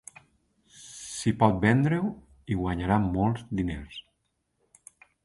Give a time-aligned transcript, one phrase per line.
[0.77, 2.09] Si pot vendre-ho,
[2.53, 3.99] hi guanyarà molts diners.